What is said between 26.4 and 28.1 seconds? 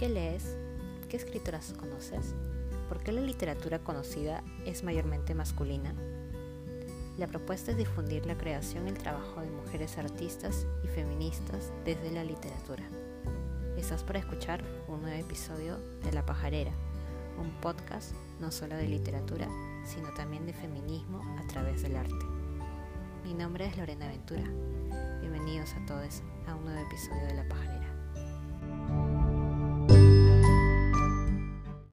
a un nuevo episodio de La Pajarera.